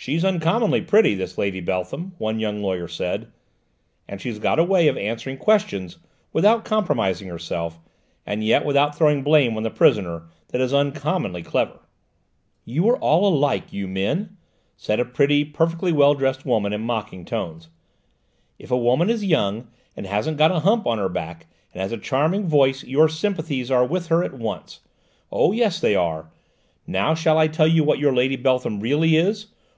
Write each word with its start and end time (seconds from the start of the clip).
"She's 0.00 0.24
uncommonly 0.24 0.80
pretty, 0.80 1.16
this 1.16 1.36
Lady 1.38 1.58
Beltham," 1.58 2.12
one 2.18 2.38
young 2.38 2.62
lawyer 2.62 2.86
said, 2.86 3.32
"and 4.06 4.20
she's 4.20 4.38
got 4.38 4.60
a 4.60 4.64
way 4.64 4.86
of 4.86 4.96
answering 4.96 5.38
questions 5.38 5.98
without 6.32 6.64
compromising 6.64 7.26
herself, 7.26 7.80
and 8.24 8.44
yet 8.44 8.64
without 8.64 8.96
throwing 8.96 9.24
blame 9.24 9.56
on 9.56 9.64
the 9.64 9.70
prisoner, 9.72 10.28
that 10.50 10.60
is 10.60 10.72
uncommonly 10.72 11.42
clever." 11.42 11.80
"You 12.64 12.88
are 12.90 12.96
all 12.98 13.26
alike, 13.26 13.72
you 13.72 13.88
men," 13.88 14.36
said 14.76 15.00
a 15.00 15.04
pretty, 15.04 15.44
perfectly 15.44 15.92
dressed 16.16 16.46
woman 16.46 16.72
in 16.72 16.82
mocking 16.82 17.24
tones; 17.24 17.68
"if 18.56 18.70
a 18.70 18.78
woman 18.78 19.10
is 19.10 19.24
young, 19.24 19.66
and 19.96 20.06
hasn't 20.06 20.36
got 20.38 20.52
a 20.52 20.60
hump 20.60 20.86
on 20.86 20.98
her 20.98 21.08
back, 21.08 21.46
and 21.74 21.82
has 21.82 21.90
a 21.90 21.98
charming 21.98 22.46
voice, 22.46 22.84
your 22.84 23.08
sympathies 23.08 23.68
are 23.68 23.84
with 23.84 24.06
her 24.06 24.22
at 24.22 24.32
once! 24.32 24.78
Oh, 25.32 25.50
yes, 25.50 25.80
they 25.80 25.96
are! 25.96 26.30
Now 26.86 27.16
shall 27.16 27.36
I 27.36 27.48
tell 27.48 27.66
you 27.68 27.82
what 27.82 27.98
your 27.98 28.14
Lady 28.14 28.36
Beltham 28.36 28.78
really 28.78 29.16
is? 29.16 29.48